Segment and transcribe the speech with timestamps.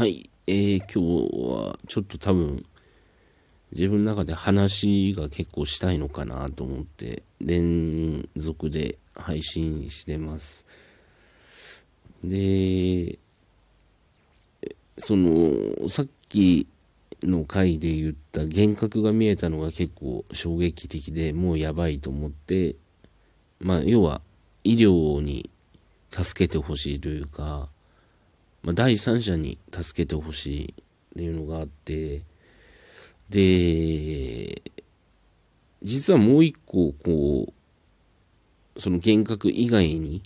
[0.00, 0.86] はい、えー、今
[1.28, 2.64] 日はちょっと多分
[3.70, 10.64] 自分の中で話が結構したいのかなと思って連続で配信してます。
[12.24, 13.18] で、
[14.96, 16.66] そのさっき
[17.22, 22.74] の回で言った幻覚が見えたのが結構衝撃的でもうやばいと思って
[23.60, 24.22] まあ要は
[24.64, 25.50] 医療に
[26.08, 27.68] 助けてほしいというか
[28.62, 32.22] まあ、第三者に助けてほしいっていうのがあって
[33.30, 34.62] で
[35.82, 37.52] 実はもう一個こ
[38.76, 40.22] うその幻覚以外に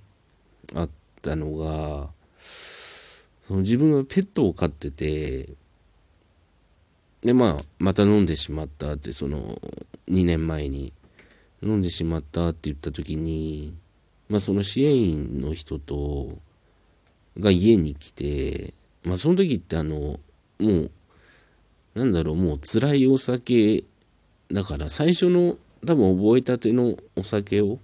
[0.74, 0.90] あっ
[1.22, 2.08] たのが
[3.40, 5.48] その自分がペットを飼ってて
[7.22, 9.60] でまあまた飲んでしまったってその
[10.08, 10.92] 2年前に。
[11.64, 13.76] 飲んでしまったって言った時に
[14.28, 16.38] まあその支援員の人と
[17.38, 18.74] が家に来て、
[19.04, 20.18] まあその時ってあの、
[20.58, 20.90] もう、
[21.94, 23.84] なんだろう、もう辛いお酒、
[24.50, 27.78] だから最初の多分覚えたてのお酒を、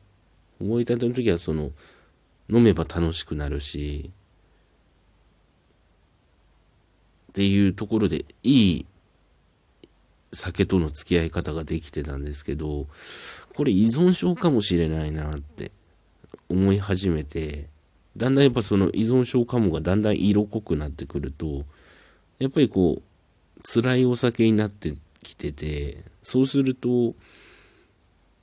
[0.60, 1.70] 覚えたての時はその、
[2.48, 4.10] 飲めば楽しくなるし、
[7.30, 8.86] っていうところでいい
[10.32, 12.86] 酒との付き合い方ができてたんですけど、
[13.54, 15.70] これ依存症かもしれないなって
[16.48, 17.68] 思い始めて、
[18.20, 21.64] だんだんやっぱその依存症かもがだんだん色濃くなってくると、
[22.38, 23.02] やっぱりこう、
[23.62, 27.14] 辛いお酒になってきてて、そうすると、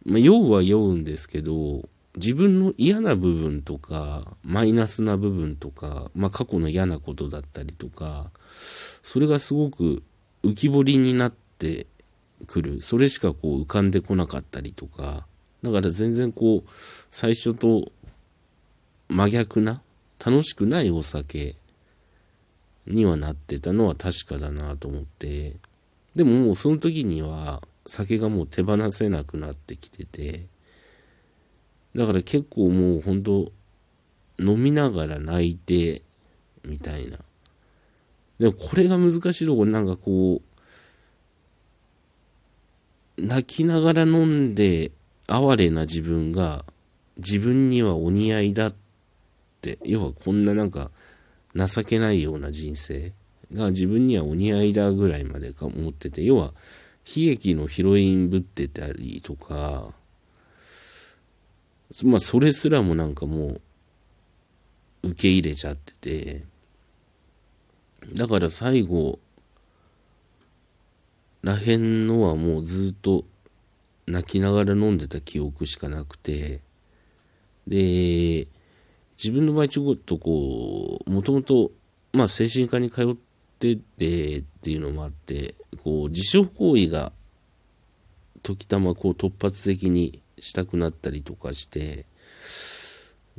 [0.04, 10.02] まあ、酔うは酔うんですけど、自分の嫌な部分とか、マイナスな部分とか、まあ、過去の嫌なことだったりとか、それがすごく
[10.44, 11.86] 浮き彫りになって
[12.48, 12.82] くる。
[12.82, 15.28] それしかこう浮かんでこなかったりとか、
[15.62, 16.70] だから全然こう、
[17.10, 17.92] 最初と
[19.10, 19.82] 真逆な
[20.24, 21.56] 楽しくないお酒
[22.86, 25.56] にはなってたのは確かだなと思って。
[26.16, 30.48] でももうその時には酒がもう手放せなくなってきてて。
[31.96, 33.52] だから結構もうほんと
[34.40, 36.04] 飲みながら泣いて
[36.64, 37.18] みたいな。
[38.40, 40.42] でもこれが難しいところなんかこ
[43.18, 44.92] う泣きながら飲んで
[45.28, 46.64] 哀れな自分が
[47.18, 48.87] 自分にはお似合いだって
[49.74, 50.92] って要はこんななんか
[51.56, 53.14] 情けないような人生
[53.54, 56.54] が自分にはお似合いだぐらいまでか思ってて要は
[57.06, 59.94] 悲劇のヒロインぶってたりとか
[62.04, 63.60] まあそれすらもなんかも
[65.04, 66.44] う受け入れちゃってて
[68.14, 69.20] だから最後
[71.44, 73.24] らへんのはもうずっと
[74.06, 76.62] 泣きながら飲んでた記憶しかなくて
[77.68, 78.48] で
[79.18, 81.72] 自分の場合ちょこっとこうもともと
[82.14, 83.16] まあ精神科に通っ
[83.60, 87.12] ててっていうのもあってこう自傷行為が
[88.44, 92.06] 時たまこう突発的にしたくなったりとかして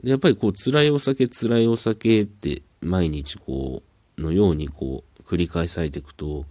[0.03, 3.83] やっぱりこう辛いお酒辛いお酒って毎日こ
[4.16, 6.45] うのようにこう繰り返されていくと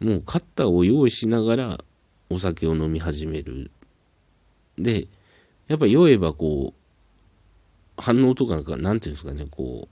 [0.00, 1.78] もうカッターを用意しながら
[2.30, 3.70] お酒を飲み始める。
[4.76, 5.08] で
[5.66, 6.87] やっぱ酔えばこう
[7.98, 9.88] 反応とかが、なんていうんですかね、こ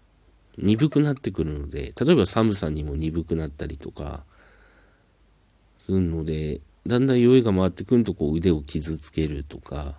[0.58, 4.24] う、鈍くなってくるので、例えば寒さにも鈍くなったりとか、
[5.78, 9.96] するので、だんだん酔いが回ってくると、こう腕を傷つけるとか、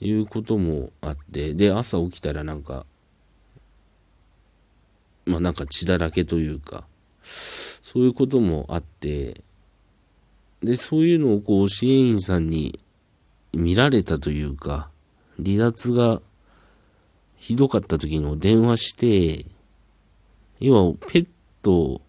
[0.00, 2.86] いうこともあって、で、朝起きたらなんか、
[5.26, 6.86] まあなんか血だらけというか、
[7.22, 9.42] そういうこともあって、
[10.62, 12.80] で、そういうのをこう支援員さんに
[13.52, 14.90] 見られたというか、
[15.44, 16.20] 離脱が
[17.38, 19.44] ひどかった時に電話して、
[20.60, 21.26] 要はペッ
[21.62, 22.00] ト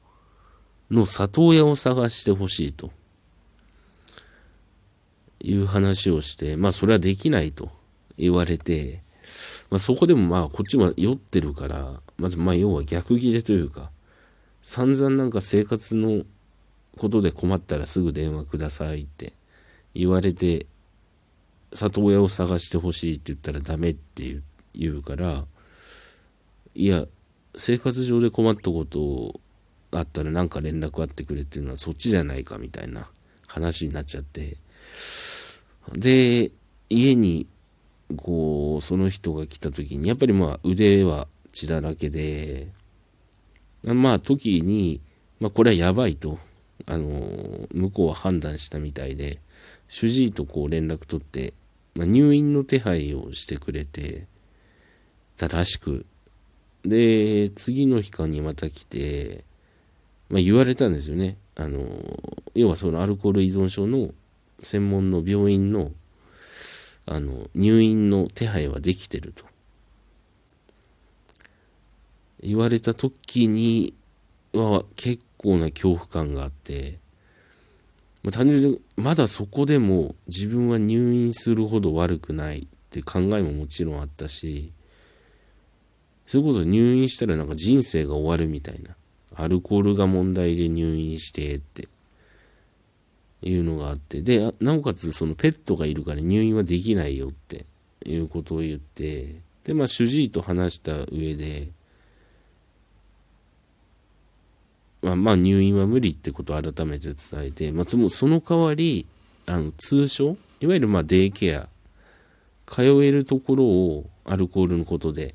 [0.90, 2.92] の里親を探してほしいと
[5.40, 7.70] いう話をして、まあそれはできないと
[8.18, 9.02] 言われて、
[9.70, 13.92] まあそこでもまあこっちも酔ってるから、まずまあ要は逆ギレというか、
[14.62, 16.24] 散々なんか生活の
[16.98, 19.34] ことで困ったらすぐ電話くださいって
[19.94, 20.66] 言われて、
[21.72, 25.46] 里親を探してほしいって言ったらダメって言って、言うから
[26.76, 27.06] いや
[27.56, 29.40] 生活上で困ったこと
[29.92, 33.08] あったら何か連絡あってくれっていうのはそっちじゃないかみたいな
[33.48, 34.58] 話になっちゃって。
[35.94, 36.52] で
[36.90, 37.48] 家に
[38.16, 42.68] こうその人が来た時にやっぱりまあ腕は血だらけで
[43.84, 45.02] まあ時に、
[45.40, 46.38] まあ、これはやばいと。
[46.86, 49.40] あの向こうは判断したみたいで
[49.88, 51.54] 主治医とこう連絡取って、
[51.96, 54.28] まあ、入院の手配をしてくれて
[55.40, 56.06] たらしく。
[56.84, 59.46] で、次の日間にまた来て、
[60.30, 61.38] まあ、言われたんですよね。
[61.56, 61.82] あの、
[62.54, 64.10] 要はそのアルコール依存症の
[64.62, 65.92] 専門の病院の、
[67.06, 69.46] あの、入院の手配はできてると。
[72.42, 73.94] 言われた時に
[74.54, 77.00] は結構な恐怖感があって、
[78.24, 84.74] まあ、単純にまだそこでも自分は入院するほど悪くないって考えももちろんあったし、
[86.30, 88.92] それこそ入院したらなんか人生が終わるみたいな。
[89.34, 91.88] アルコールが問題で入院してって。
[93.42, 97.66] いうのがあって、で、なおかつそのペットがいるから入院はできないよって。
[98.06, 101.70] いうことを言って、で、まあ主治医と話した上で、
[105.02, 107.98] まあ、まあ入院は無理ってことを改めて伝えて、まあ、そ
[108.28, 109.08] の代わり、
[109.48, 111.68] あの通所、いわゆるまあデイケア、
[112.68, 115.34] 通えるところをアルコールのことで、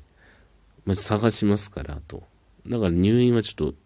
[0.85, 2.23] まあ、探しますからと。
[2.67, 3.77] だから入院はちょっと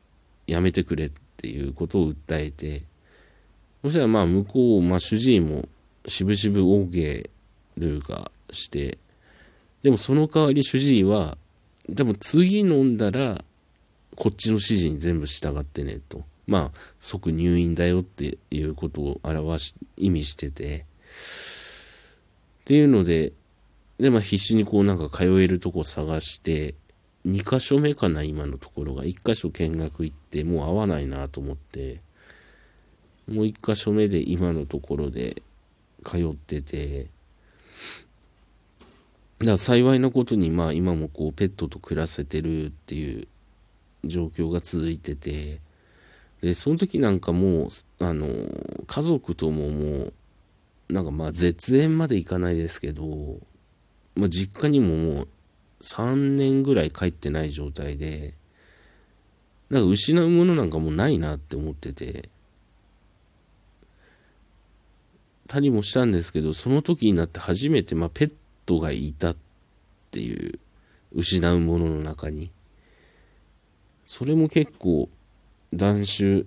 [0.48, 2.84] やめてくれっていうことを訴えて、
[3.82, 5.68] そしたらまあ向こう、まあ主治医も
[6.06, 7.30] しぶしぶ OK
[7.80, 8.98] というかして、
[9.82, 11.38] でもその代わり主治医は、
[11.88, 13.44] でも次飲んだら
[14.16, 16.24] こっちの指示に全部従ってねと。
[16.46, 20.86] まあ、即入院だよっていうことを表し、意味してて。
[22.62, 23.34] っていうので、
[24.00, 26.76] で、まあ必死にこうなんか通えるとこ探して、
[27.26, 29.04] 2箇所目かな、今のところが。
[29.04, 32.02] 1箇所見学行って、もう合わないなと思って、
[33.28, 35.44] もう1箇所目で今のところで
[36.04, 37.08] 通ってて、
[39.40, 43.28] だから幸いなことに、まあ今もこうペットと暮らせてるっていう
[44.06, 45.62] 状況が続いてて、
[46.42, 47.68] で、その時なんかもう、
[48.02, 48.28] あの、
[48.88, 50.14] 家族とももう、
[50.90, 53.38] なんかまあ絶縁までいかないですけど、
[54.16, 55.28] まあ実家にももう
[55.82, 58.34] 3年ぐらい帰ってない状態で、
[59.70, 62.30] なんか失うものなんかもうないなって思ってて、
[65.48, 68.36] たりもしたんですけど、その時になって初めて、まあ、ペッ
[68.66, 69.36] トがいたっ
[70.12, 70.60] ていう、
[71.14, 72.52] 失うものの中に。
[74.06, 75.10] それも結構
[75.74, 76.46] 断酒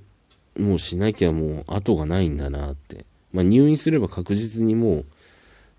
[0.59, 3.05] もうしなきゃもう後がないんだなって。
[3.33, 5.07] まあ入院すれば確実にもう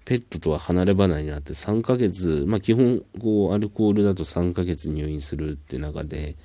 [0.05, 6.35] ペットとは離れ離れになって3ヶ月、まあ基本こうアルコールだと3ヶ月入院するって中で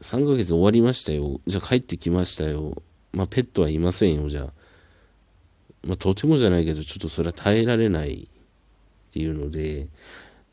[0.00, 1.40] 3ヶ月終わりましたよ。
[1.46, 2.82] じゃあ帰ってきましたよ。
[3.12, 4.28] まあペットはいませんよ。
[4.28, 4.52] じゃあ。
[5.82, 9.88] まあとてもじゃないけどちょっとそれは耐えられないっていうので、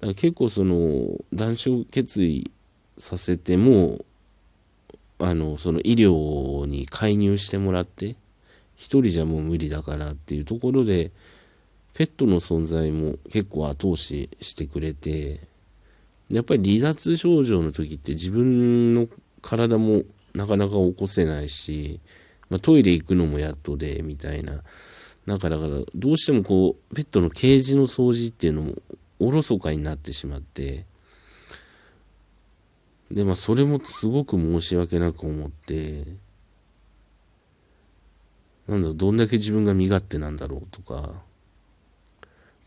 [0.01, 2.49] 結構その断酒決意
[2.97, 4.05] させても
[5.19, 8.15] あのその医療に介入してもらって
[8.75, 11.11] 一人じゃもう無理だからっていうところで
[11.97, 15.39] ペットの存在も結構後押ししてくれて
[16.29, 19.07] やっぱり離脱症状の時って自分の
[19.41, 20.03] 体も
[20.35, 21.99] なかなか起こせないし、
[22.49, 24.61] まあ、トイレ行くのもやっとでみたいな。
[25.25, 28.73] だからだからどうしてもこうペットのケージの掃除っていうのも
[29.19, 30.85] おろそかになってしまって
[33.11, 36.03] で、まあ、それもすごく申し訳なく思って、
[38.67, 41.13] なんだろう、どんだけ自分が身勝手なんだろうとか、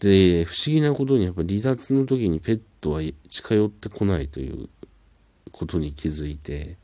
[0.01, 4.69] で、不思議なことにやっぱ離脱の時にペットは近寄ってこないという
[5.53, 6.77] ことに気づいて、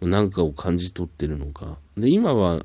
[0.00, 1.78] 何かを感じ取ってるのか。
[1.96, 2.64] で、今は、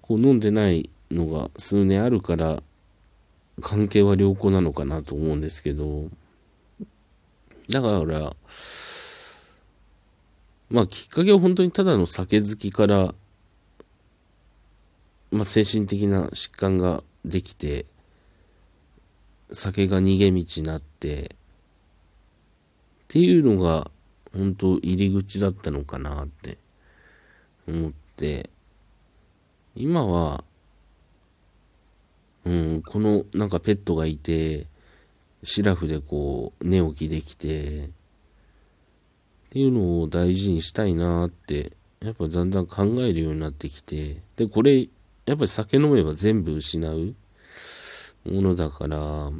[0.00, 2.62] こう飲んでないのが数年あるから、
[3.60, 6.08] 関係は良好なのかなと思うんですけど、
[7.68, 8.36] だから、
[10.70, 13.14] まあきっかけは本当にただの酒好きから、
[15.32, 17.86] まあ精神的な疾患ができて、
[19.52, 21.28] 酒が逃げ道になって、っ
[23.08, 23.90] ていうのが
[24.36, 26.58] 本当入り口だったのかなって
[27.68, 28.50] 思って、
[29.74, 30.44] 今は、
[32.44, 34.66] うん、このなんかペットがいて、
[35.42, 37.88] シラフでこう寝起きできて、っ
[39.50, 47.14] ていうのを大事にしたいなって、やっぱだんだん考えるようになってきて、で、これ、やっぱり酒飲めば全部失う。
[48.26, 49.30] ものだから、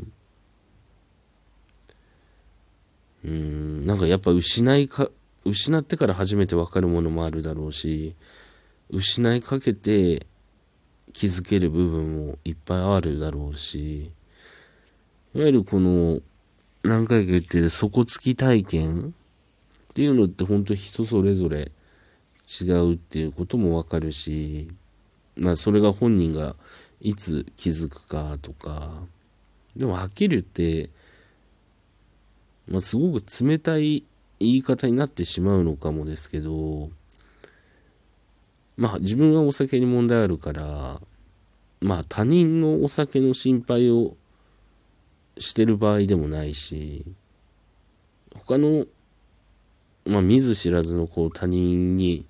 [3.25, 5.11] うん、なんかやっぱ失いか、
[5.45, 8.15] 失ってから初めてわかるものもあるだろうし、
[8.91, 10.27] 失いかけて
[11.13, 14.13] 気づける部分もいっぱいあるだろうし、
[15.35, 16.21] いわゆるこの、
[16.83, 19.15] 何回か言ってる底付き体験
[19.91, 21.73] っていうのって本当人それぞれ
[22.61, 24.69] 違うっていうこともわかるし、
[25.37, 26.55] まあそれが本人が
[27.01, 29.03] いつ気づくかとか、
[29.77, 30.91] でもはっきり言って、
[32.69, 34.05] まあすごく冷たい
[34.39, 36.91] 言い方になってしまうのかもですけど、
[38.77, 41.01] まあ自分はお酒に問題あるから
[41.81, 44.17] まあ他人のお酒の心配を
[45.39, 47.05] してる場合でもないし
[48.35, 48.87] 他の
[50.05, 52.27] まあ見ず知らずのこう他人に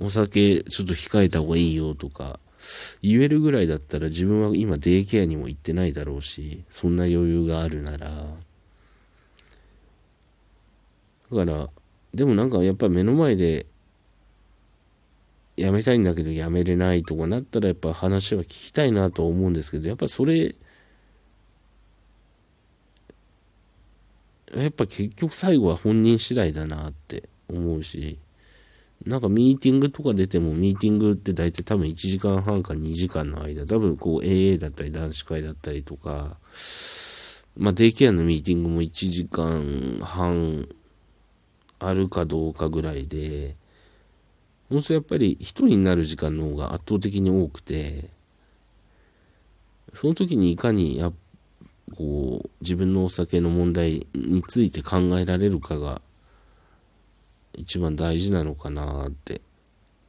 [0.00, 2.38] お酒ちょっと控えた方がいいよとか
[3.02, 8.08] 言えるぐらいだったら自分は今デイケアにも行ってないだろうしそんな余裕があるなら。
[11.30, 11.68] だから
[12.14, 13.66] でもなんかやっぱ目の前で
[15.56, 20.54] やめたいんだけどやめれないとかなったらやっぱ話は聞きたいなと思うんですけどやっぱそれ
[24.54, 28.18] やっぱ結局最後は本人次第だなって思うし。
[29.04, 36.36] なんかミーティングとか出てもミーティングって大体多分1時間半か2時間の間多分こう AA だったり男子会だったりとか
[37.56, 40.68] まあデイケアのミーティングも1時間半
[41.78, 43.54] あるかどうかぐらいで
[44.70, 48.10] もうすやっぱり一人になる時間の方が圧倒的に多くて
[49.92, 51.12] その時にいかにや
[51.96, 56.00] こう自分のお酒の問題について考えられるかが
[57.56, 59.40] 一番大事なのかなって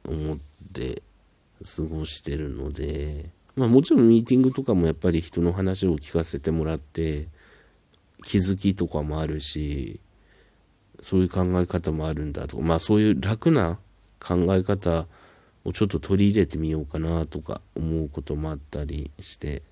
[0.06, 0.38] 思っ
[0.74, 1.02] て
[1.64, 7.26] 過ごしてるのでまあもちろんミーティングとかもやっぱり人の話を聞かせてもらって
[8.22, 9.98] 気づきとかもあるし
[11.00, 13.78] そういう考え方もあるんだとかまあそういう楽な
[14.20, 15.06] 考え方
[15.64, 19.62] をちょっと取り入れてみようかなとか思うこともあったりして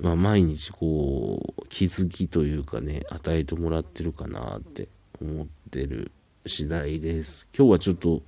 [0.00, 4.88] まあ毎日こう気づきというかね与えてもらってるかなって
[5.20, 6.12] 思ってる
[6.46, 7.48] 次第です。
[7.56, 8.22] 今日はちょっと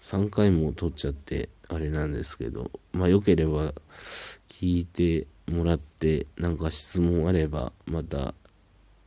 [0.00, 3.72] 3回も撮っちゃってあれなんですけど、まあ良ければ
[4.48, 8.34] 聞いてもらってなんか質問あればまた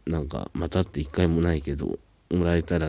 [0.05, 2.85] なんかまたって1回もないけどもらえたら